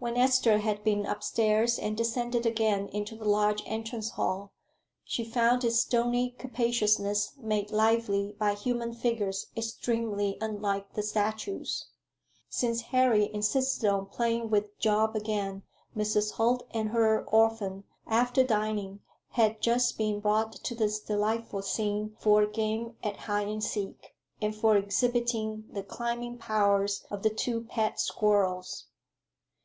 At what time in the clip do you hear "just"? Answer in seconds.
19.60-19.98